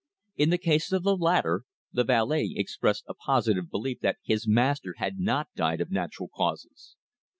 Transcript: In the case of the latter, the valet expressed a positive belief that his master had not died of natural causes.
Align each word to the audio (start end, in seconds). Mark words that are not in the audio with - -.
In 0.35 0.49
the 0.49 0.57
case 0.57 0.91
of 0.91 1.03
the 1.03 1.15
latter, 1.15 1.61
the 1.93 2.03
valet 2.03 2.53
expressed 2.55 3.03
a 3.07 3.13
positive 3.13 3.69
belief 3.69 3.99
that 3.99 4.17
his 4.23 4.47
master 4.47 4.95
had 4.97 5.19
not 5.19 5.49
died 5.55 5.79
of 5.79 5.91
natural 5.91 6.27
causes. 6.35 6.95